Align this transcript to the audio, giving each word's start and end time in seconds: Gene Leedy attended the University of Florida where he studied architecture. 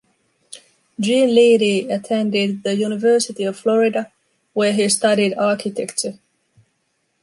Gene 0.99 1.29
Leedy 1.29 1.87
attended 1.93 2.63
the 2.63 2.73
University 2.73 3.43
of 3.43 3.55
Florida 3.55 4.11
where 4.53 4.73
he 4.73 4.89
studied 4.89 5.35
architecture. 5.35 6.17